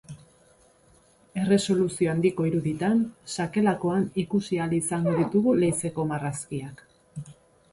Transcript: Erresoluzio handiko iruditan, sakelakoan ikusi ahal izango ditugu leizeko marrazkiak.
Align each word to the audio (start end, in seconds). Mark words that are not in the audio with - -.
Erresoluzio 1.41 2.09
handiko 2.13 2.47
iruditan, 2.51 3.03
sakelakoan 3.35 4.07
ikusi 4.23 4.59
ahal 4.63 4.73
izango 4.79 5.15
ditugu 5.21 5.55
leizeko 5.61 6.07
marrazkiak. 6.15 6.83